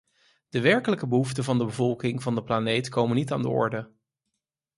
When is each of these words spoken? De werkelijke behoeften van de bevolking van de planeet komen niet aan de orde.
De 0.49 0.61
werkelijke 0.61 1.07
behoeften 1.07 1.43
van 1.43 1.57
de 1.57 1.65
bevolking 1.65 2.23
van 2.23 2.35
de 2.35 2.43
planeet 2.43 2.89
komen 2.89 3.15
niet 3.15 3.31
aan 3.31 3.41
de 3.41 3.49
orde. 3.49 3.91